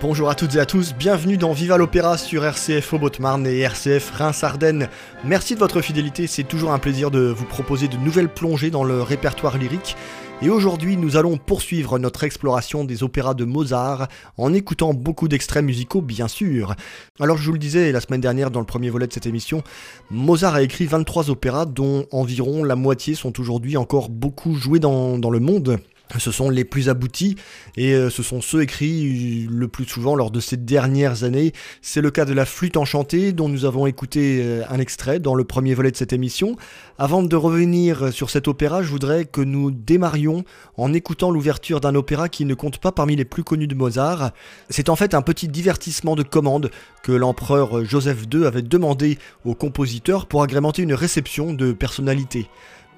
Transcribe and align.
Bonjour 0.00 0.30
à 0.30 0.36
toutes 0.36 0.54
et 0.54 0.60
à 0.60 0.66
tous, 0.66 0.94
bienvenue 0.94 1.36
dans 1.36 1.52
Viva 1.52 1.76
l'Opéra 1.78 2.16
sur 2.16 2.44
RCF 2.44 2.92
Haute-Marne 2.92 3.44
et 3.48 3.58
RCF 3.58 4.12
Reims-Ardennes. 4.12 4.88
Merci 5.24 5.54
de 5.54 5.58
votre 5.58 5.80
fidélité, 5.80 6.28
c'est 6.28 6.44
toujours 6.44 6.70
un 6.72 6.78
plaisir 6.78 7.10
de 7.10 7.22
vous 7.22 7.44
proposer 7.44 7.88
de 7.88 7.96
nouvelles 7.96 8.28
plongées 8.28 8.70
dans 8.70 8.84
le 8.84 9.02
répertoire 9.02 9.58
lyrique. 9.58 9.96
Et 10.42 10.48
aujourd'hui, 10.48 10.96
nous 10.96 11.18
allons 11.18 11.36
poursuivre 11.36 11.98
notre 11.98 12.24
exploration 12.24 12.84
des 12.84 13.02
opéras 13.02 13.34
de 13.34 13.44
Mozart 13.44 14.08
en 14.38 14.54
écoutant 14.54 14.94
beaucoup 14.94 15.28
d'extraits 15.28 15.62
musicaux, 15.62 16.00
bien 16.00 16.28
sûr. 16.28 16.74
Alors, 17.20 17.36
je 17.36 17.44
vous 17.44 17.52
le 17.52 17.58
disais 17.58 17.92
la 17.92 18.00
semaine 18.00 18.22
dernière 18.22 18.50
dans 18.50 18.60
le 18.60 18.64
premier 18.64 18.88
volet 18.88 19.06
de 19.06 19.12
cette 19.12 19.26
émission, 19.26 19.62
Mozart 20.10 20.54
a 20.54 20.62
écrit 20.62 20.86
23 20.86 21.28
opéras 21.28 21.66
dont 21.66 22.06
environ 22.10 22.64
la 22.64 22.74
moitié 22.74 23.14
sont 23.14 23.38
aujourd'hui 23.38 23.76
encore 23.76 24.08
beaucoup 24.08 24.54
joués 24.54 24.78
dans, 24.78 25.18
dans 25.18 25.28
le 25.28 25.40
monde. 25.40 25.78
Ce 26.18 26.32
sont 26.32 26.50
les 26.50 26.64
plus 26.64 26.88
aboutis 26.88 27.36
et 27.76 27.94
euh, 27.94 28.10
ce 28.10 28.22
sont 28.22 28.40
ceux 28.40 28.62
écrits 28.62 29.46
le 29.48 29.68
plus 29.68 29.84
souvent 29.84 30.16
lors 30.16 30.32
de 30.32 30.40
ces 30.40 30.56
dernières 30.56 31.22
années. 31.22 31.52
C'est 31.82 32.00
le 32.00 32.10
cas 32.10 32.24
de 32.24 32.32
la 32.32 32.44
flûte 32.44 32.76
enchantée 32.76 33.32
dont 33.32 33.48
nous 33.48 33.64
avons 33.64 33.86
écouté 33.86 34.40
euh, 34.42 34.64
un 34.68 34.80
extrait 34.80 35.20
dans 35.20 35.36
le 35.36 35.44
premier 35.44 35.72
volet 35.74 35.92
de 35.92 35.96
cette 35.96 36.12
émission. 36.12 36.56
Avant 36.98 37.22
de 37.22 37.36
revenir 37.36 38.12
sur 38.12 38.28
cet 38.28 38.48
opéra, 38.48 38.82
je 38.82 38.90
voudrais 38.90 39.24
que 39.24 39.40
nous 39.40 39.70
démarrions 39.70 40.44
en 40.76 40.92
écoutant 40.92 41.30
l'ouverture 41.30 41.80
d'un 41.80 41.94
opéra 41.94 42.28
qui 42.28 42.44
ne 42.44 42.54
compte 42.54 42.78
pas 42.78 42.90
parmi 42.90 43.14
les 43.14 43.24
plus 43.24 43.44
connus 43.44 43.68
de 43.68 43.76
Mozart. 43.76 44.32
C'est 44.68 44.88
en 44.88 44.96
fait 44.96 45.14
un 45.14 45.22
petit 45.22 45.46
divertissement 45.46 46.16
de 46.16 46.24
commande 46.24 46.70
que 47.04 47.12
l'empereur 47.12 47.84
Joseph 47.84 48.24
II 48.32 48.46
avait 48.46 48.62
demandé 48.62 49.18
au 49.44 49.54
compositeur 49.54 50.26
pour 50.26 50.42
agrémenter 50.42 50.82
une 50.82 50.94
réception 50.94 51.52
de 51.54 51.72
personnalité. 51.72 52.48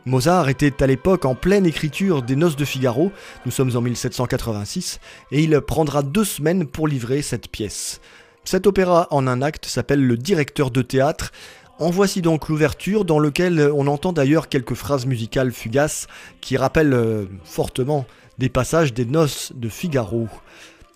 Mozart 0.05 0.49
était 0.49 0.83
à 0.83 0.87
l'époque 0.89 1.25
en 1.25 1.37
pleine 1.37 1.65
écriture 1.65 2.23
des 2.23 2.35
Noces 2.35 2.57
de 2.57 2.65
Figaro, 2.65 3.13
nous 3.47 3.53
sommes 3.53 3.77
en 3.77 3.81
1786, 3.81 4.99
et 5.31 5.43
il 5.43 5.61
prendra 5.61 6.03
deux 6.03 6.25
semaines 6.25 6.67
pour 6.67 6.89
livrer 6.89 7.23
cette 7.23 7.49
pièce. 7.49 8.01
Cet 8.45 8.67
opéra 8.67 9.07
en 9.13 9.29
un 9.29 9.43
acte 9.43 9.67
s'appelle 9.67 10.05
Le 10.05 10.17
directeur 10.17 10.73
de 10.73 10.83
théâtre. 10.83 11.31
En 11.79 11.91
voici 11.91 12.21
donc 12.21 12.49
l'ouverture 12.49 13.05
dans 13.05 13.21
lequel 13.21 13.71
on 13.73 13.87
entend 13.87 14.13
d'ailleurs 14.13 14.49
quelques 14.49 14.75
phrases 14.75 15.07
musicales 15.07 15.53
fugaces 15.53 16.09
qui 16.41 16.57
rappellent 16.57 16.95
euh, 16.95 17.27
fortement 17.45 18.05
des 18.39 18.49
passages 18.49 18.93
des 18.93 19.05
Noces 19.05 19.53
de 19.55 19.69
Figaro. 19.69 20.29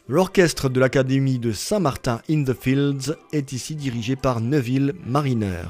L'orchestre 0.09 0.69
de 0.69 0.81
l'Académie 0.81 1.39
de 1.39 1.53
Saint-Martin 1.53 2.21
in 2.29 2.43
the 2.45 2.55
Fields 2.55 3.15
est 3.33 3.53
ici 3.53 3.77
dirigé 3.77 4.17
par 4.17 4.41
Neville 4.41 4.95
Mariner. 5.05 5.67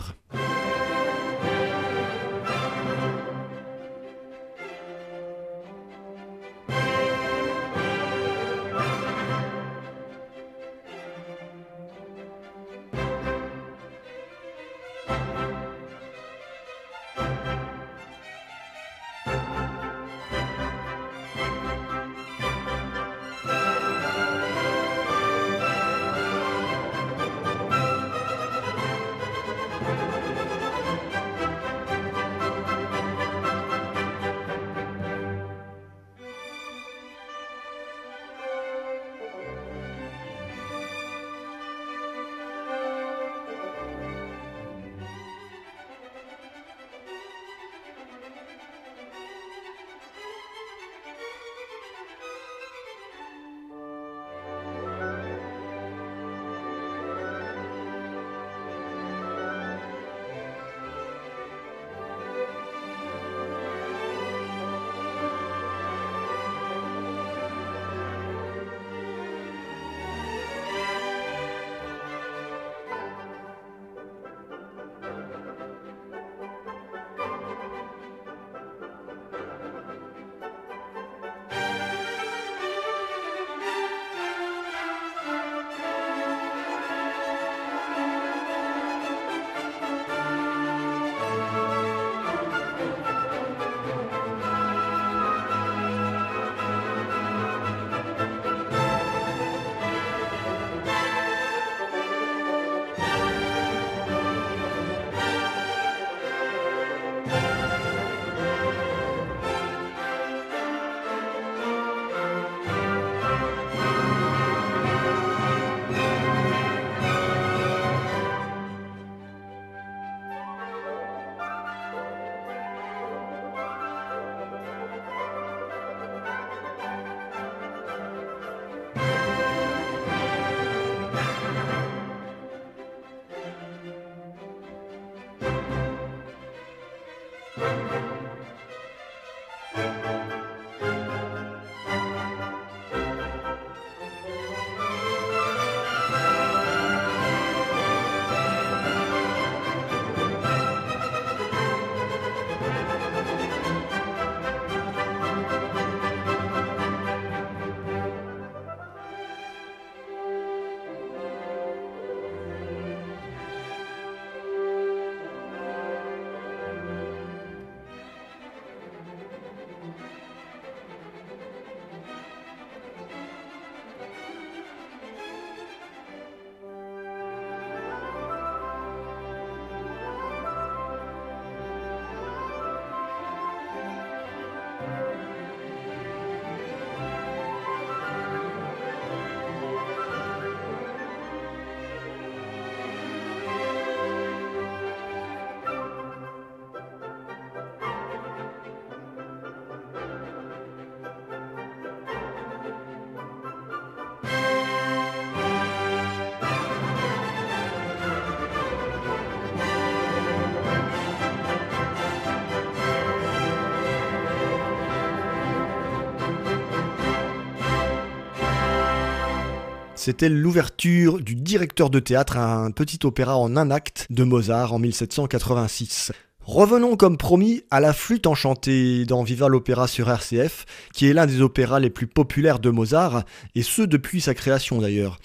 C'était 220.07 220.29
l'ouverture 220.29 221.21
du 221.21 221.35
directeur 221.35 221.91
de 221.91 221.99
théâtre 221.99 222.37
à 222.37 222.59
un 222.59 222.71
petit 222.71 223.01
opéra 223.03 223.37
en 223.37 223.57
un 223.57 223.73
acte 223.73 224.07
de 224.09 224.23
Mozart 224.23 224.73
en 224.73 224.79
1786. 224.79 226.13
Revenons 226.43 226.95
comme 226.95 227.17
promis 227.17 227.65
à 227.73 227.81
la 227.81 227.93
flûte 227.93 228.29
enchantée 228.29 229.05
dans 229.05 229.25
Viva 229.25 229.49
l'opéra 229.49 229.89
sur 229.89 230.09
RCF, 230.09 230.65
qui 230.93 231.09
est 231.09 231.13
l'un 231.13 231.27
des 231.27 231.41
opéras 231.41 231.81
les 231.81 231.91
plus 231.91 232.07
populaires 232.07 232.61
de 232.61 232.71
Mozart, 232.71 233.25
et 233.57 233.65
ce 233.65 233.83
depuis 233.83 234.21
sa 234.21 234.33
création 234.33 234.81
d'ailleurs. 234.81 235.19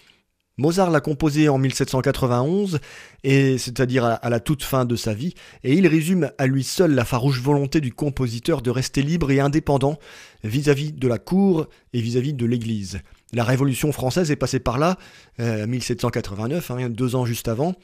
Mozart 0.57 0.89
l'a 0.89 0.99
composé 0.99 1.47
en 1.47 1.59
1791, 1.59 2.79
et 3.23 3.59
c'est-à-dire 3.59 4.03
à 4.03 4.29
la 4.31 4.39
toute 4.39 4.63
fin 4.63 4.85
de 4.85 4.95
sa 4.95 5.13
vie, 5.13 5.35
et 5.63 5.75
il 5.75 5.85
résume 5.85 6.31
à 6.39 6.47
lui 6.47 6.63
seul 6.63 6.95
la 6.95 7.05
farouche 7.05 7.39
volonté 7.39 7.81
du 7.81 7.93
compositeur 7.93 8.63
de 8.63 8.71
rester 8.71 9.03
libre 9.03 9.29
et 9.29 9.41
indépendant 9.41 9.99
vis-à-vis 10.43 10.91
de 10.91 11.07
la 11.07 11.19
cour 11.19 11.67
et 11.93 12.01
vis-à-vis 12.01 12.33
de 12.33 12.47
l'Église. 12.47 12.99
La 13.33 13.43
Révolution 13.43 13.91
française 13.91 14.31
est 14.31 14.35
passée 14.35 14.59
par 14.59 14.77
là, 14.77 14.97
1789, 15.39 16.71
euh, 16.71 16.73
hein, 16.75 16.89
deux 16.89 17.15
ans 17.15 17.25
juste 17.25 17.47
avant, 17.47 17.75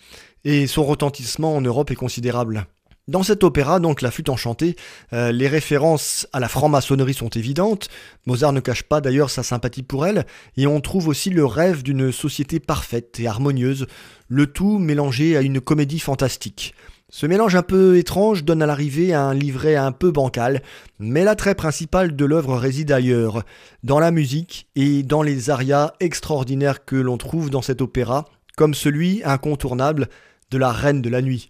et 0.44 0.68
son 0.68 0.84
retentissement 0.84 1.56
en 1.56 1.62
Europe 1.62 1.92
est 1.92 1.96
considérable. 1.96 2.66
Dans 3.08 3.24
cet 3.24 3.46
opéra, 3.46 3.80
donc 3.80 4.02
La 4.02 4.12
flûte 4.12 4.28
enchantée, 4.28 4.76
euh, 5.14 5.32
les 5.32 5.48
références 5.48 6.28
à 6.34 6.42
la 6.42 6.50
franc-maçonnerie 6.50 7.14
sont 7.14 7.30
évidentes. 7.30 7.88
Mozart 8.26 8.52
ne 8.52 8.60
cache 8.60 8.84
pas 8.84 9.00
d'ailleurs 9.00 9.30
sa 9.30 9.44
sympathie 9.44 9.84
pour 9.84 10.06
elle, 10.06 10.26
et 10.58 10.68
on 10.68 10.82
trouve 10.82 11.08
aussi 11.08 11.30
le 11.30 11.46
rêve 11.46 11.84
d'une 11.84 12.12
société 12.12 12.60
parfaite 12.60 13.18
et 13.22 13.28
harmonieuse, 13.28 13.88
le 14.28 14.48
tout 14.48 14.78
mélangé 14.78 15.38
à 15.38 15.42
une 15.42 15.62
comédie 15.62 16.00
fantastique. 16.00 16.76
Ce 17.10 17.26
mélange 17.26 17.56
un 17.56 17.64
peu 17.64 17.98
étrange 17.98 18.44
donne 18.44 18.62
à 18.62 18.66
l'arrivée 18.66 19.14
un 19.14 19.34
livret 19.34 19.78
un 19.78 19.94
peu 19.94 20.12
bancal, 20.12 20.62
mais 21.00 21.24
l'attrait 21.24 21.56
principal 21.56 22.18
de 22.18 22.26
l'œuvre 22.26 22.58
réside 22.58 22.92
ailleurs, 22.92 23.44
dans 23.82 24.00
la 24.00 24.12
musique 24.12 24.68
et 24.76 25.04
dans 25.04 25.22
les 25.22 25.50
arias 25.50 25.94
extraordinaires 26.02 26.84
que 26.84 26.98
l'on 26.98 27.18
trouve 27.18 27.50
dans 27.50 27.62
cet 27.62 27.82
opéra, 27.82 28.26
comme 28.58 28.74
celui 28.74 29.22
incontournable 29.24 30.10
de 30.52 30.58
la 30.58 30.74
Reine 30.74 31.02
de 31.02 31.10
la 31.10 31.22
Nuit. 31.22 31.50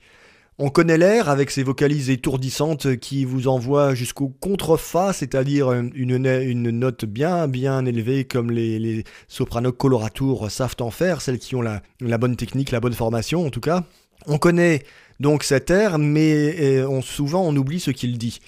On 0.60 0.70
connaît 0.70 1.00
l'air 1.00 1.28
avec 1.28 1.50
ses 1.50 1.64
vocalises 1.64 2.12
étourdissantes 2.12 2.96
qui 2.98 3.26
vous 3.26 3.48
envoient 3.48 3.96
jusqu'au 3.96 4.28
contrefa, 4.28 5.12
c'est-à-dire 5.12 5.74
une, 5.74 6.70
note 6.70 7.06
bien 7.06 7.48
bien 7.48 7.84
élevée 7.84 8.26
comme 8.26 8.52
les, 8.52 8.78
les 8.78 9.04
sopranos 9.28 9.72
coloratours 9.72 10.52
savent 10.52 10.76
en 10.82 10.92
faire, 10.92 11.22
celles 11.22 11.40
qui 11.40 11.56
ont 11.56 11.64
la, 11.64 11.82
bonne 12.20 12.36
technique, 12.36 12.70
la 12.70 12.80
bonne 12.80 12.94
formation 12.94 13.44
en 13.44 13.50
tout 13.50 13.60
cas. 13.60 13.86
On 14.28 14.38
connaît 14.38 14.84
donc 15.20 15.44
cet 15.44 15.72
air, 15.72 15.98
mais 15.98 16.56
euh, 16.60 16.88
on, 16.88 17.02
souvent 17.02 17.44
on 17.44 17.56
oublie 17.56 17.80
ce 17.80 17.92
qu'il 17.92 18.18
dit. 18.18 18.40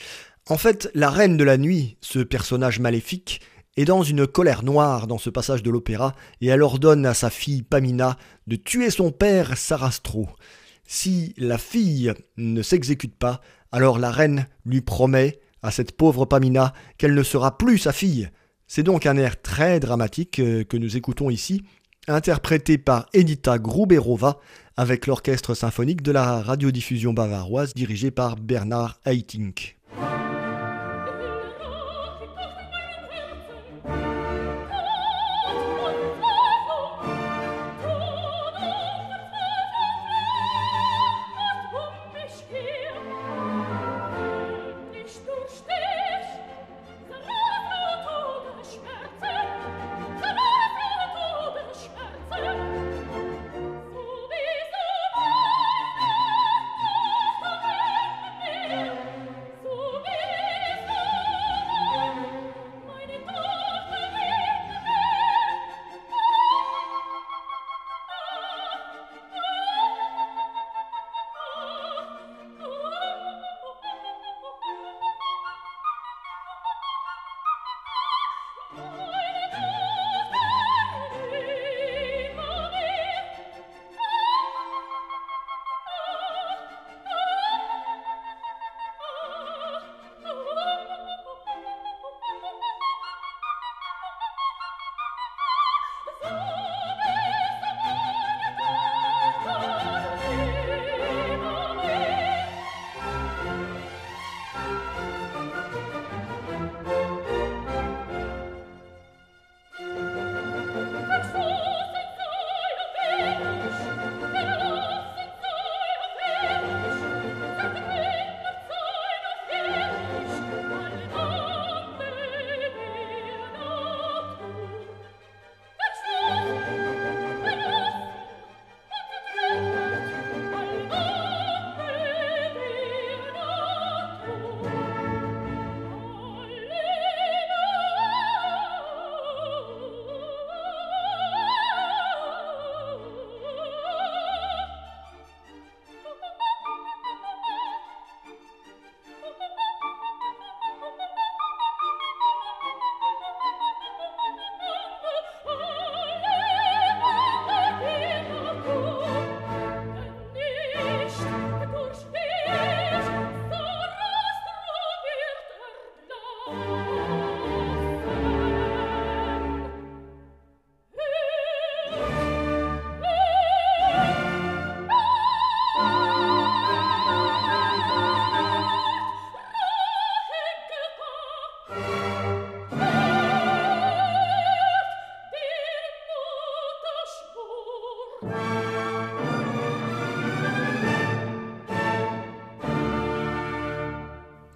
En 0.47 0.57
fait, 0.57 0.91
la 0.93 1.09
reine 1.09 1.37
de 1.37 1.43
la 1.43 1.57
nuit, 1.57 1.97
ce 2.01 2.19
personnage 2.19 2.79
maléfique, 2.79 3.41
est 3.77 3.85
dans 3.85 4.03
une 4.03 4.27
colère 4.27 4.63
noire 4.63 5.07
dans 5.07 5.17
ce 5.17 5.29
passage 5.29 5.63
de 5.63 5.71
l'opéra, 5.71 6.15
et 6.41 6.47
elle 6.47 6.63
ordonne 6.63 7.05
à 7.05 7.13
sa 7.13 7.29
fille 7.29 7.61
Pamina 7.61 8.17
de 8.47 8.57
tuer 8.57 8.89
son 8.89 9.11
père 9.11 9.57
Sarastro. 9.57 10.27
Si 10.85 11.33
la 11.37 11.57
fille 11.57 12.13
ne 12.35 12.61
s'exécute 12.61 13.15
pas, 13.15 13.39
alors 13.71 13.99
la 13.99 14.11
reine 14.11 14.47
lui 14.65 14.81
promet 14.81 15.39
à 15.61 15.71
cette 15.71 15.95
pauvre 15.95 16.25
Pamina 16.25 16.73
qu'elle 16.97 17.13
ne 17.13 17.23
sera 17.23 17.57
plus 17.57 17.77
sa 17.77 17.93
fille. 17.93 18.29
C'est 18.67 18.83
donc 18.83 19.05
un 19.05 19.17
air 19.17 19.41
très 19.41 19.79
dramatique 19.79 20.39
euh, 20.39 20.63
que 20.63 20.77
nous 20.77 20.97
écoutons 20.97 21.29
ici, 21.29 21.63
interprété 22.09 22.77
par 22.77 23.07
Edita 23.13 23.57
Gruberova 23.57 24.39
avec 24.77 25.07
l'orchestre 25.07 25.53
symphonique 25.53 26.01
de 26.01 26.11
la 26.11 26.41
radiodiffusion 26.41 27.13
bavaroise 27.13 27.73
dirigé 27.73 28.11
par 28.11 28.35
Bernard 28.35 28.99
Haitink. 29.05 29.77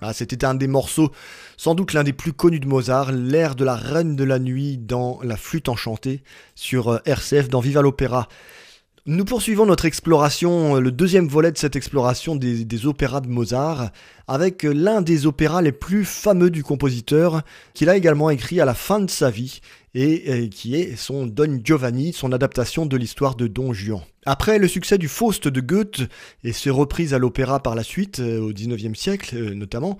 Ah, 0.06 0.12
c'était 0.12 0.44
un 0.44 0.54
des 0.54 0.68
morceaux, 0.68 1.12
sans 1.56 1.76
doute 1.76 1.94
l'un 1.94 2.04
des 2.04 2.12
plus 2.12 2.34
connus 2.34 2.60
de 2.60 2.68
Mozart, 2.68 3.14
l'air 3.14 3.56
de 3.56 3.64
la 3.64 3.76
Reine 3.76 4.18
de 4.18 4.26
la 4.26 4.38
Nuit 4.38 4.78
dans 4.78 5.22
La 5.24 5.38
Flûte 5.38 5.70
Enchantée 5.70 6.24
sur 6.56 6.90
euh, 6.90 6.98
RCF 7.06 7.48
dans 7.48 7.62
Viva 7.62 7.82
l'Opéra. 7.82 8.28
Nous 9.06 9.24
poursuivons 9.24 9.66
notre 9.66 9.86
exploration, 9.86 10.76
euh, 10.76 10.80
le 10.82 10.92
deuxième 10.92 11.30
volet 11.30 11.54
de 11.54 11.58
cette 11.58 11.78
exploration 11.78 12.36
des, 12.36 12.66
des 12.66 12.86
opéras 12.86 13.22
de 13.22 13.30
Mozart, 13.30 13.92
avec 14.28 14.64
l'un 14.64 15.02
des 15.02 15.26
opéras 15.26 15.62
les 15.62 15.72
plus 15.72 16.04
fameux 16.04 16.50
du 16.50 16.64
compositeur, 16.64 17.42
qu'il 17.74 17.88
a 17.88 17.96
également 17.96 18.30
écrit 18.30 18.60
à 18.60 18.66
la 18.66 18.74
fin 18.74 19.00
de 19.00 19.10
sa 19.10 19.30
vie, 19.30 19.62
et 19.96 20.50
qui 20.50 20.76
est 20.76 20.98
son 20.98 21.28
Don 21.28 21.62
Giovanni, 21.64 22.12
son 22.12 22.34
adaptation 22.34 22.86
de 22.86 22.98
l'histoire 22.98 23.36
de 23.36 23.48
Don 23.48 23.72
Juan. 23.72 24.02
Après 24.26 24.58
le 24.58 24.68
succès 24.68 24.98
du 24.98 25.08
Faust 25.08 25.48
de 25.48 25.62
Goethe 25.62 26.02
et 26.44 26.54
ses 26.54 26.70
reprises 26.70 27.14
à 27.14 27.20
l'opéra 27.20 27.62
par 27.62 27.76
la 27.76 27.84
suite, 27.84 28.20
euh, 28.20 28.40
au 28.40 28.54
XIXe 28.54 28.98
siècle 28.98 29.36
euh, 29.36 29.54
notamment, 29.54 29.98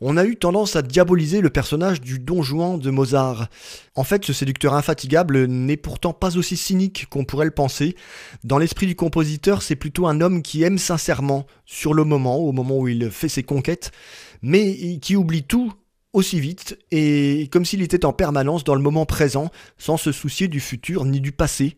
on 0.00 0.16
a 0.16 0.24
eu 0.24 0.36
tendance 0.36 0.76
à 0.76 0.82
diaboliser 0.82 1.40
le 1.40 1.50
personnage 1.50 2.00
du 2.00 2.18
Don 2.18 2.42
Juan 2.42 2.78
de 2.78 2.90
Mozart. 2.90 3.48
En 3.94 4.04
fait, 4.04 4.24
ce 4.24 4.32
séducteur 4.32 4.74
infatigable 4.74 5.46
n'est 5.46 5.76
pourtant 5.76 6.12
pas 6.12 6.36
aussi 6.36 6.56
cynique 6.56 7.06
qu'on 7.10 7.24
pourrait 7.24 7.46
le 7.46 7.50
penser. 7.50 7.96
Dans 8.44 8.58
l'esprit 8.58 8.86
du 8.86 8.96
compositeur, 8.96 9.62
c'est 9.62 9.76
plutôt 9.76 10.06
un 10.06 10.20
homme 10.20 10.42
qui 10.42 10.62
aime 10.62 10.78
sincèrement, 10.78 11.46
sur 11.66 11.94
le 11.94 12.04
moment, 12.04 12.36
au 12.36 12.52
moment 12.52 12.78
où 12.78 12.88
il 12.88 13.10
fait 13.10 13.28
ses 13.28 13.42
conquêtes, 13.42 13.90
mais 14.42 14.98
qui 14.98 15.16
oublie 15.16 15.42
tout 15.42 15.72
aussi 16.12 16.40
vite 16.40 16.78
et 16.90 17.48
comme 17.50 17.64
s'il 17.64 17.82
était 17.82 18.04
en 18.04 18.12
permanence 18.12 18.64
dans 18.64 18.74
le 18.74 18.80
moment 18.80 19.04
présent, 19.04 19.50
sans 19.78 19.96
se 19.96 20.12
soucier 20.12 20.48
du 20.48 20.60
futur 20.60 21.04
ni 21.04 21.20
du 21.20 21.32
passé. 21.32 21.76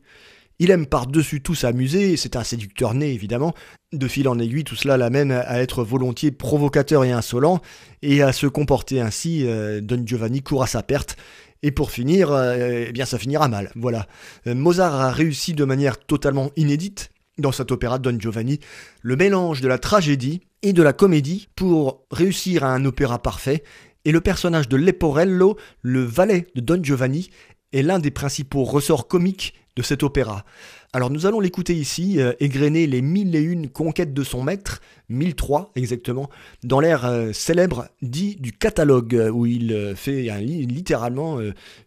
Il 0.59 0.71
aime 0.71 0.87
par-dessus 0.87 1.43
tout 1.43 1.55
s'amuser, 1.55 2.17
c'est 2.17 2.35
un 2.35 2.45
séducteur 2.45 2.95
né 2.95 3.13
évidemment. 3.13 3.55
De 3.93 4.09
fil 4.09 4.27
en 4.27 4.39
aiguille, 4.39 4.65
tout 4.65 4.75
cela 4.75 4.97
l'amène 4.97 5.31
à 5.31 5.61
être 5.61 5.85
volontiers 5.85 6.31
provocateur 6.31 7.05
et 7.05 7.13
insolent, 7.13 7.61
et 8.01 8.23
à 8.23 8.33
se 8.33 8.47
comporter 8.47 9.01
ainsi, 9.01 9.45
euh, 9.47 9.83
Don 9.83 10.03
Giovanni 10.07 10.43
court 10.43 10.63
à 10.63 10.67
sa 10.67 10.83
perte. 10.83 11.17
Et 11.63 11.73
pour 11.73 11.91
finir, 11.91 12.31
euh, 12.33 12.87
eh 12.89 12.93
bien 12.93 13.05
ça 13.05 13.19
finira 13.19 13.49
mal, 13.49 13.71
voilà. 13.77 14.07
Euh, 14.47 14.55
Mozart 14.55 14.95
a 14.95 15.11
réussi 15.11 15.53
de 15.53 15.65
manière 15.65 15.99
totalement 15.99 16.51
inédite, 16.57 17.11
dans 17.39 17.53
cet 17.53 17.71
opéra 17.71 17.99
Don 17.99 18.19
Giovanni, 18.19 18.61
le 19.03 19.17
mélange 19.17 19.61
de 19.61 19.69
la 19.69 19.79
tragédie 19.79 20.41
et 20.63 20.73
de 20.73 20.83
la 20.83 20.95
comédie 20.95 21.49
pour 21.55 22.07
réussir 22.11 22.65
à 22.65 22.73
un 22.73 22.85
opéra 22.87 23.21
parfait, 23.21 23.63
et 24.07 24.13
le 24.13 24.23
personnage 24.23 24.69
de 24.69 24.77
Leporello, 24.77 25.59
le 25.83 26.03
valet 26.03 26.47
de 26.55 26.63
Don 26.63 26.83
Giovanni, 26.83 27.29
est 27.73 27.83
l'un 27.83 27.99
des 27.99 28.11
principaux 28.11 28.65
ressorts 28.65 29.07
comiques 29.07 29.53
de 29.77 29.83
cet 29.83 30.03
opéra. 30.03 30.45
Alors 30.93 31.11
nous 31.11 31.27
allons 31.27 31.41
l'écouter 31.41 31.75
ici, 31.75 32.19
euh, 32.19 32.33
égrener 32.41 32.87
les 32.87 33.03
mille 33.03 33.37
et 33.37 33.43
une 33.43 33.69
conquêtes 33.69 34.15
de 34.15 34.25
son 34.25 34.43
maître, 34.43 34.81
1003 35.11 35.73
exactement, 35.77 36.31
dans 36.65 36.81
l'air 36.81 37.05
euh, 37.05 37.33
célèbre 37.35 37.89
dit 38.01 38.37
du 38.41 38.53
catalogue, 38.53 39.31
où 39.33 39.45
il 39.45 39.73
euh, 39.75 39.95
fait 39.95 40.23
littéralement 40.47 41.39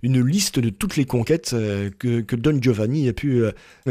une 0.04 0.24
liste 0.24 0.60
de 0.60 0.70
toutes 0.70 0.96
les 0.96 1.06
conquêtes 1.06 1.56
que, 1.98 2.36
Don 2.36 2.62
Giovanni 2.62 3.10
a 3.10 3.14
pu 3.14 3.44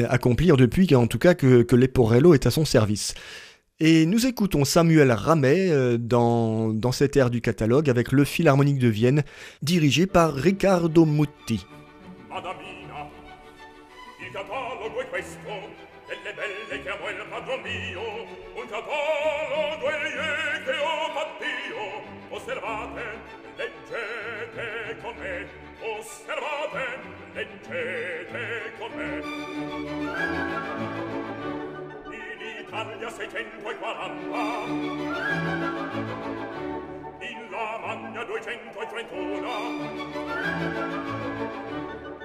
accomplir 0.09 0.57
depuis, 0.57 0.95
en 0.95 1.07
tout 1.07 1.19
cas 1.19 1.35
que, 1.35 1.63
que 1.63 1.75
Leporello 1.75 2.35
est 2.35 2.47
à 2.47 2.51
son 2.51 2.65
service. 2.65 3.15
Et 3.81 4.07
nous 4.07 4.27
écoutons 4.27 4.65
Samuel 4.65 5.11
Ramet 5.13 5.99
dans, 5.99 6.73
dans 6.73 6.93
cette 6.93 7.17
ère 7.17 7.31
du 7.31 7.41
catalogue 7.41 7.91
avec 7.91 8.13
le 8.13 8.25
Philharmonique 8.25 8.79
de 8.79 8.89
Vienne, 8.89 9.23
dirigé 9.63 10.07
par 10.07 10.35
Riccardo 10.35 11.05
Mutti. 11.05 11.67
vincete 27.67 28.73
con 28.79 28.93
me 28.95 29.23
in 32.15 32.41
Italia 32.61 33.11
640 33.11 34.39
in 37.21 37.51
Lavagna 37.51 38.25
231 38.25 39.51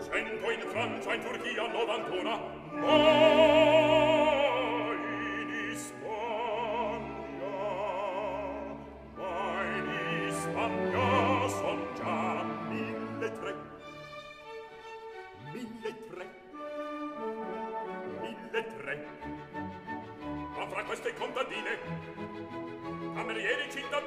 cento 0.01 0.51
in 0.51 0.61
Francia 0.69 1.13
in 1.13 1.21
Turchia 1.21 1.67
novantuna. 1.67 2.39
no! 2.73 3.62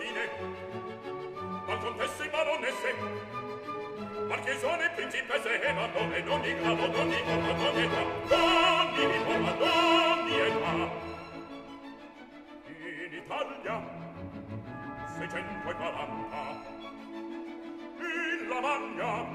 signorine, 0.07 0.31
balcontesse, 1.67 2.29
baronesse, 2.31 2.95
marchesone, 4.29 4.91
principesse 4.95 5.61
e 5.61 5.73
madone, 5.73 6.23
d'ogni 6.23 6.55
grado, 6.55 6.87
d'ogni 6.89 7.23
forma, 7.25 7.53
d'ogni 7.53 7.83
età, 7.83 8.03
d'ogni 8.29 9.07
di 9.07 9.19
forma, 9.25 9.51
d'ogni 9.53 10.41
età. 10.41 11.05
In 12.67 13.13
Italia, 13.13 13.77
seicento 15.17 15.71
e 15.71 15.75
quaranta, 15.75 16.43
in 17.99 18.49
Lavagna, 18.49 19.27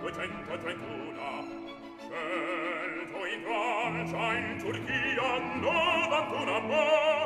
duecento 0.00 0.52
e 0.52 0.58
trentuna, 0.62 1.66
Certo 2.08 3.26
in 3.26 3.42
Francia, 3.42 4.34
in 4.34 4.58
Turchia, 4.58 5.38
novantuna, 5.60 6.58
ma 6.60 7.17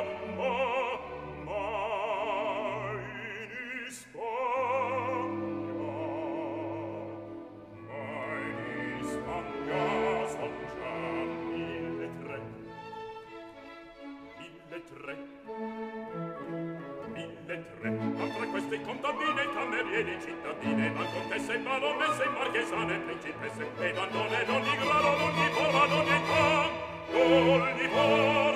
donne, 17.89 18.47
queste 18.51 18.81
contadine, 18.81 19.49
camerieri, 19.53 20.17
cittadine, 20.21 20.89
ma 20.91 21.03
contesse, 21.05 21.57
baronesse, 21.59 22.25
marchesane, 22.29 22.99
principesse, 22.99 23.67
e 23.79 23.91
dandone, 23.91 24.45
non 24.47 24.61
di 24.61 24.75
glaro, 24.77 25.17
non 25.17 25.33
di 25.33 25.49
forma, 25.51 25.85
non 25.87 26.03
di 26.03 26.11
età, 26.11 26.69
non 27.11 27.73
di 27.75 27.87
forma. 27.87 28.52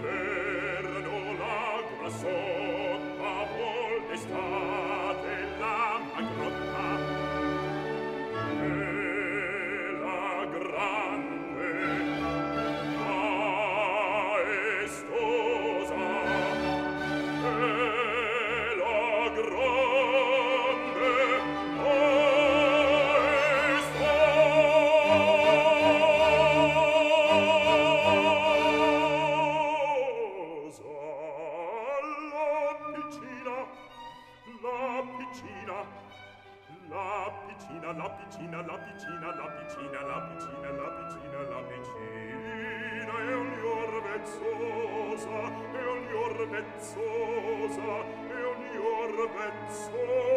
grerno 0.00 1.18
lagra 1.40 2.10
sopra 2.20 3.34
vuol 3.52 4.00
destare 4.10 4.75
mezzo 49.34 50.35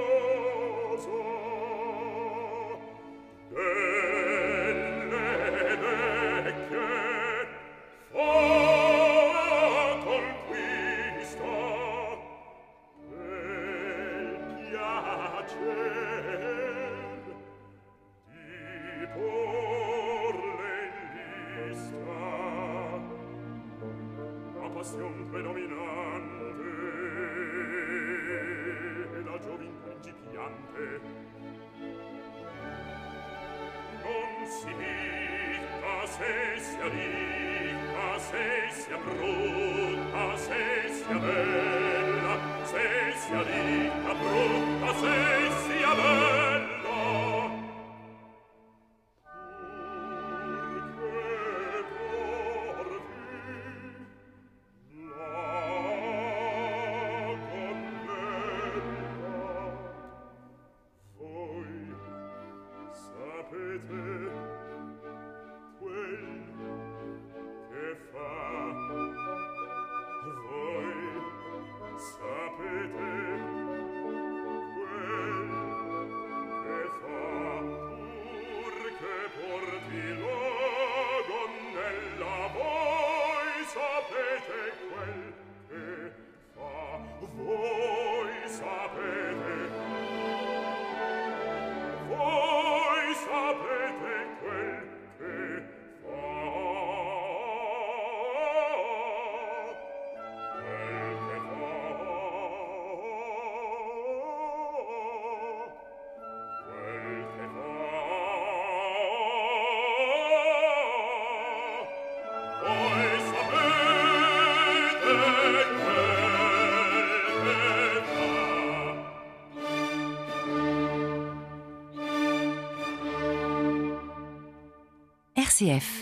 RCF. 125.69 125.98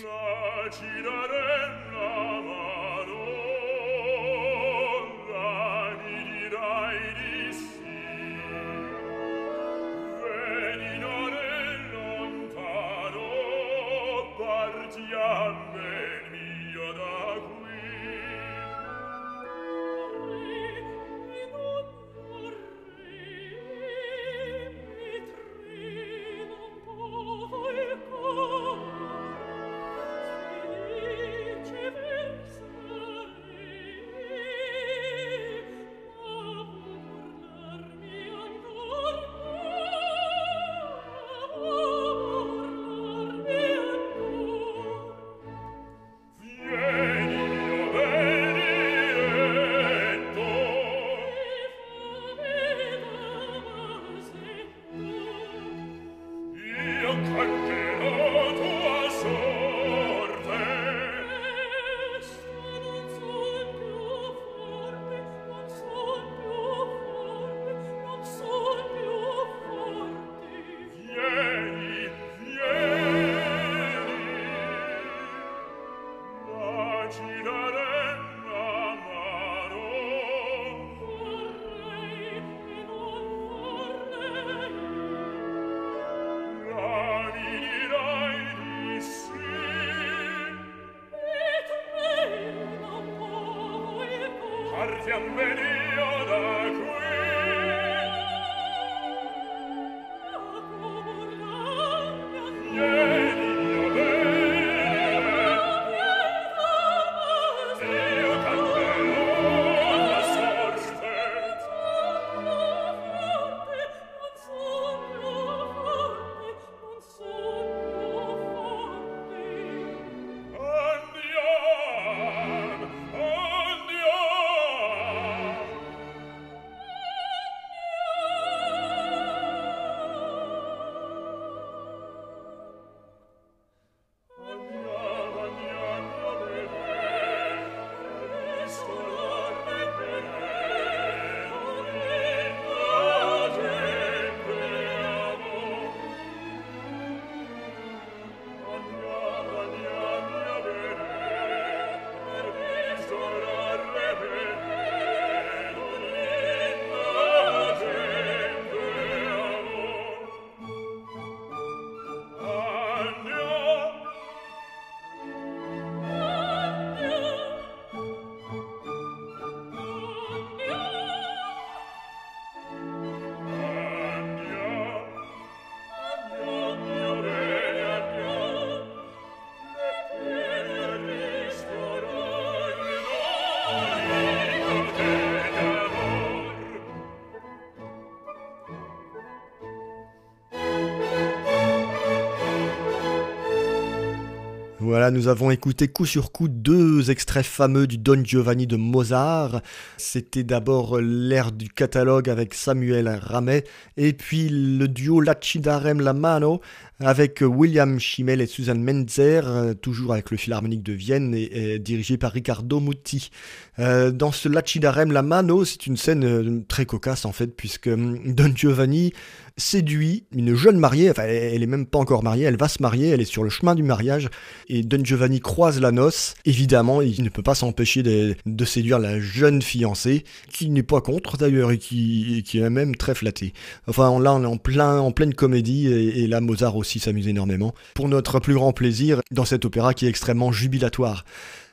Nous 195.11 195.27
avons 195.27 195.51
écouté 195.51 195.87
coup 195.87 196.05
sur 196.05 196.31
coup 196.31 196.47
deux 196.47 197.11
extraits 197.11 197.45
fameux 197.45 197.87
du 197.87 197.97
Don 197.97 198.23
Giovanni 198.23 198.67
de 198.67 198.75
Mozart. 198.75 199.61
C'était 199.97 200.43
d'abord 200.43 200.99
l'air 200.99 201.51
du 201.51 201.69
catalogue 201.69 202.29
avec 202.29 202.53
Samuel 202.53 203.07
Ramet 203.07 203.63
et 203.95 204.13
puis 204.13 204.49
le 204.49 204.87
duo 204.87 205.21
Lacidarem 205.21 206.01
la 206.01 206.13
mano 206.13 206.61
avec 206.99 207.43
William 207.45 207.99
Schimmel 207.99 208.41
et 208.41 208.47
Susan 208.47 208.75
Menzer, 208.75 209.47
euh, 209.47 209.73
toujours 209.75 210.13
avec 210.13 210.31
le 210.31 210.37
Philharmonique 210.37 210.81
de 210.81 210.93
Vienne 210.93 211.35
et, 211.35 211.77
dirigé 211.77 212.17
par 212.17 212.31
Riccardo 212.31 212.79
Muti. 212.79 213.29
Euh, 213.77 214.11
dans 214.11 214.31
ce 214.31 214.49
Lacidarem 214.49 215.11
la 215.11 215.21
mano, 215.21 215.63
c'est 215.63 215.85
une 215.85 215.97
scène 215.97 216.25
euh, 216.25 216.63
très 216.67 216.85
cocasse 216.85 217.25
en 217.25 217.31
fait, 217.31 217.55
puisque 217.55 217.87
hum, 217.87 218.19
Don 218.33 218.51
Giovanni 218.55 219.13
séduit 219.57 220.25
une 220.31 220.55
jeune 220.55 220.77
mariée, 220.77 221.09
enfin 221.09 221.23
elle 221.23 221.63
est 221.63 221.67
même 221.67 221.87
pas 221.87 221.97
encore 221.99 222.23
mariée, 222.23 222.45
elle 222.45 222.57
va 222.57 222.67
se 222.67 222.81
marier, 222.81 223.09
elle 223.09 223.21
est 223.21 223.25
sur 223.25 223.43
le 223.43 223.49
chemin 223.49 223.73
du 223.73 223.83
mariage, 223.83 224.29
et 224.67 224.83
Don 224.83 224.96
Giovanni 225.05 225.39
croise 225.39 225.79
la 225.79 225.91
noce. 225.91 226.35
Évidemment, 226.45 227.01
il 227.01 227.23
ne 227.23 227.29
peut 227.29 227.41
pas 227.41 227.55
s'empêcher 227.55 228.03
de, 228.03 228.65
séduire 228.65 228.99
la 228.99 229.19
jeune 229.19 229.61
fiancée, 229.61 230.23
qui 230.51 230.69
n'est 230.69 230.83
pas 230.83 231.01
contre 231.01 231.37
d'ailleurs, 231.37 231.71
et 231.71 231.77
qui, 231.77 232.43
est 232.53 232.69
même 232.69 232.95
très 232.95 233.15
flattée. 233.15 233.53
Enfin 233.87 234.19
là 234.19 234.33
on 234.33 234.43
est 234.43 234.47
en, 234.47 234.57
plein, 234.57 234.99
en 234.99 235.11
pleine 235.11 235.33
comédie, 235.33 235.87
et, 235.87 236.23
et 236.23 236.27
là 236.27 236.41
Mozart 236.41 236.75
aussi 236.75 236.99
s'amuse 236.99 237.27
énormément, 237.27 237.73
pour 237.93 238.09
notre 238.09 238.39
plus 238.39 238.53
grand 238.53 238.73
plaisir, 238.73 239.21
dans 239.31 239.45
cet 239.45 239.65
opéra 239.65 239.93
qui 239.93 240.05
est 240.05 240.09
extrêmement 240.09 240.51
jubilatoire. 240.51 241.25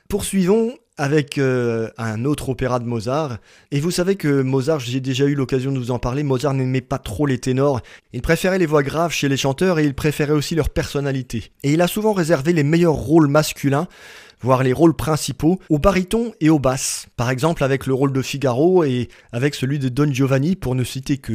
Poursuivons 0.07 0.73
avec 0.97 1.37
euh, 1.37 1.89
un 1.97 2.25
autre 2.25 2.49
opéra 2.49 2.79
de 2.79 2.85
Mozart. 2.85 3.37
Et 3.71 3.79
vous 3.79 3.91
savez 3.91 4.15
que 4.15 4.41
Mozart, 4.41 4.79
j'ai 4.79 5.01
déjà 5.01 5.25
eu 5.25 5.35
l'occasion 5.35 5.71
de 5.71 5.77
vous 5.77 5.91
en 5.91 5.99
parler, 5.99 6.23
Mozart 6.23 6.53
n'aimait 6.53 6.81
pas 6.81 6.99
trop 6.99 7.25
les 7.25 7.37
ténors. 7.37 7.81
Il 8.13 8.21
préférait 8.21 8.59
les 8.59 8.65
voix 8.65 8.83
graves 8.83 9.11
chez 9.11 9.27
les 9.27 9.37
chanteurs 9.37 9.79
et 9.79 9.85
il 9.85 9.93
préférait 9.93 10.33
aussi 10.33 10.55
leur 10.55 10.69
personnalité. 10.69 11.51
Et 11.63 11.73
il 11.73 11.81
a 11.81 11.87
souvent 11.87 12.13
réservé 12.13 12.53
les 12.53 12.63
meilleurs 12.63 12.93
rôles 12.93 13.27
masculins 13.27 13.87
voire 14.41 14.63
les 14.63 14.73
rôles 14.73 14.95
principaux, 14.95 15.59
aux 15.69 15.79
barytons 15.79 16.33
et 16.39 16.49
aux 16.49 16.59
basses, 16.59 17.07
par 17.15 17.29
exemple 17.29 17.63
avec 17.63 17.87
le 17.87 17.93
rôle 17.93 18.13
de 18.13 18.21
Figaro 18.21 18.83
et 18.83 19.09
avec 19.31 19.55
celui 19.55 19.79
de 19.79 19.89
Don 19.89 20.11
Giovanni 20.11 20.55
pour 20.55 20.75
ne 20.75 20.83
citer 20.83 21.17
que. 21.17 21.33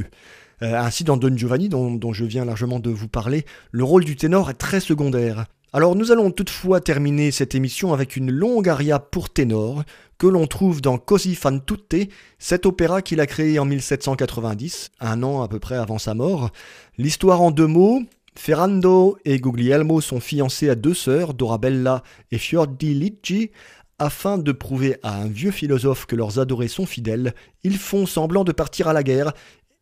Euh, 0.62 0.78
ainsi 0.78 1.04
dans 1.04 1.16
Don 1.16 1.34
Giovanni, 1.34 1.68
dont 1.70 2.12
je 2.12 2.24
viens 2.24 2.44
largement 2.44 2.80
de 2.80 2.90
vous 2.90 3.08
parler, 3.08 3.46
le 3.72 3.82
rôle 3.82 4.04
du 4.04 4.14
ténor 4.14 4.50
est 4.50 4.54
très 4.54 4.78
secondaire. 4.78 5.46
Alors 5.72 5.94
nous 5.94 6.10
allons 6.10 6.32
toutefois 6.32 6.80
terminer 6.80 7.30
cette 7.30 7.54
émission 7.54 7.92
avec 7.92 8.16
une 8.16 8.32
longue 8.32 8.68
aria 8.68 8.98
pour 8.98 9.30
ténor 9.30 9.84
que 10.18 10.26
l'on 10.26 10.48
trouve 10.48 10.82
dans 10.82 10.98
Così 10.98 11.36
fan 11.36 11.64
tutte, 11.64 12.10
cet 12.40 12.66
opéra 12.66 13.02
qu'il 13.02 13.20
a 13.20 13.26
créé 13.26 13.56
en 13.60 13.64
1790, 13.66 14.90
un 14.98 15.22
an 15.22 15.42
à 15.42 15.48
peu 15.48 15.60
près 15.60 15.76
avant 15.76 15.98
sa 15.98 16.14
mort. 16.14 16.50
L'histoire 16.98 17.40
en 17.40 17.52
deux 17.52 17.68
mots, 17.68 18.02
Ferrando 18.34 19.16
et 19.24 19.38
Guglielmo 19.38 20.00
sont 20.00 20.18
fiancés 20.18 20.68
à 20.68 20.74
deux 20.74 20.92
sœurs, 20.92 21.34
Dorabella 21.34 22.02
et 22.32 22.38
Fiordiligi. 22.38 23.52
Afin 24.00 24.38
de 24.38 24.50
prouver 24.50 24.96
à 25.02 25.20
un 25.20 25.28
vieux 25.28 25.50
philosophe 25.52 26.06
que 26.06 26.16
leurs 26.16 26.40
adorés 26.40 26.68
sont 26.68 26.86
fidèles, 26.86 27.34
ils 27.62 27.76
font 27.76 28.06
semblant 28.06 28.44
de 28.44 28.52
partir 28.52 28.88
à 28.88 28.92
la 28.92 29.02
guerre 29.02 29.34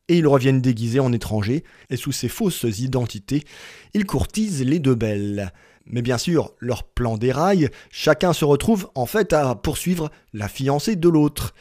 et 0.09 0.19
ils 0.19 0.27
reviennent 0.27 0.61
déguisés 0.61 1.01
en 1.01 1.13
étrangers, 1.13 1.65
et 1.91 1.97
sous 1.97 2.13
ces 2.13 2.29
fausses 2.29 2.65
identités, 2.79 3.45
ils 3.95 4.07
courtisent 4.07 4.65
les 4.65 4.79
deux 4.79 4.95
belles. 4.95 5.53
Mais 5.91 6.03
bien 6.03 6.19
sûr, 6.19 6.53
leur 6.59 6.85
plan 6.85 7.17
déraille, 7.17 7.69
chacun 7.91 8.33
se 8.33 8.45
retrouve 8.45 8.89
en 8.95 9.07
fait 9.07 9.33
à 9.33 9.55
poursuivre 9.55 10.11
la 10.33 10.49
fiancée 10.49 10.97
de 10.97 11.09
l'autre. 11.09 11.55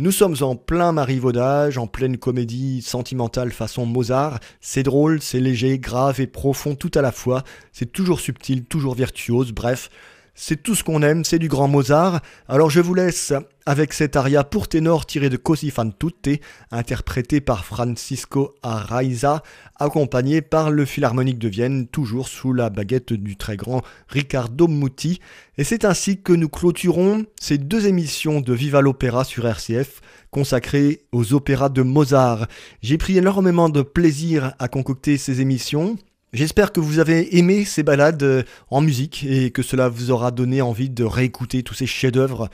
Nous 0.00 0.10
sommes 0.10 0.36
en 0.40 0.56
plein 0.56 0.90
marivaudage, 0.90 1.78
en 1.78 1.86
pleine 1.86 2.18
comédie 2.18 2.82
sentimentale 2.82 3.52
façon 3.52 3.86
Mozart. 3.86 4.40
C'est 4.60 4.82
drôle, 4.82 5.22
c'est 5.22 5.38
léger, 5.38 5.78
grave 5.78 6.20
et 6.20 6.26
profond 6.26 6.74
tout 6.74 6.90
à 6.94 7.02
la 7.02 7.12
fois. 7.12 7.44
C'est 7.72 7.92
toujours 7.92 8.18
subtil, 8.18 8.64
toujours 8.64 8.94
virtuose, 8.94 9.52
bref. 9.52 9.90
C'est 10.36 10.64
tout 10.64 10.74
ce 10.74 10.82
qu'on 10.82 11.02
aime, 11.02 11.24
c'est 11.24 11.38
du 11.38 11.46
grand 11.46 11.68
Mozart. 11.68 12.20
Alors 12.48 12.68
je 12.68 12.80
vous 12.80 12.94
laisse 12.94 13.32
avec 13.66 13.92
cet 13.92 14.16
aria 14.16 14.42
pour 14.42 14.66
ténor 14.66 15.06
tiré 15.06 15.30
de 15.30 15.36
Così 15.36 15.70
fan 15.70 15.92
tutte, 15.96 16.40
interprété 16.72 17.40
par 17.40 17.64
Francisco 17.64 18.52
Araiza, 18.64 19.44
accompagné 19.78 20.42
par 20.42 20.72
le 20.72 20.84
Philharmonique 20.86 21.38
de 21.38 21.46
Vienne, 21.46 21.86
toujours 21.86 22.26
sous 22.26 22.52
la 22.52 22.68
baguette 22.68 23.12
du 23.12 23.36
très 23.36 23.56
grand 23.56 23.82
Riccardo 24.08 24.66
Muti. 24.66 25.20
Et 25.56 25.62
c'est 25.62 25.84
ainsi 25.84 26.20
que 26.20 26.32
nous 26.32 26.48
clôturons 26.48 27.26
ces 27.40 27.56
deux 27.56 27.86
émissions 27.86 28.40
de 28.40 28.52
Viva 28.52 28.80
l'Opéra 28.80 29.22
sur 29.22 29.46
RCF 29.46 30.00
consacrées 30.32 31.02
aux 31.12 31.32
opéras 31.32 31.68
de 31.68 31.82
Mozart. 31.82 32.48
J'ai 32.82 32.98
pris 32.98 33.16
énormément 33.16 33.68
de 33.68 33.82
plaisir 33.82 34.52
à 34.58 34.66
concocter 34.66 35.16
ces 35.16 35.40
émissions. 35.40 35.96
J'espère 36.34 36.72
que 36.72 36.80
vous 36.80 36.98
avez 36.98 37.38
aimé 37.38 37.64
ces 37.64 37.84
balades 37.84 38.24
euh, 38.24 38.42
en 38.68 38.80
musique 38.80 39.24
et 39.24 39.52
que 39.52 39.62
cela 39.62 39.88
vous 39.88 40.10
aura 40.10 40.32
donné 40.32 40.62
envie 40.62 40.90
de 40.90 41.04
réécouter 41.04 41.62
tous 41.62 41.74
ces 41.74 41.86
chefs-d'œuvre 41.86 42.48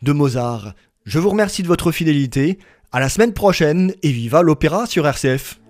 de 0.00 0.12
Mozart. 0.12 0.72
Je 1.04 1.18
vous 1.18 1.28
remercie 1.28 1.62
de 1.62 1.68
votre 1.68 1.92
fidélité. 1.92 2.58
À 2.92 2.98
la 2.98 3.10
semaine 3.10 3.34
prochaine 3.34 3.92
et 4.02 4.10
viva 4.10 4.40
l'opéra 4.40 4.86
sur 4.86 5.06
RCF. 5.06 5.60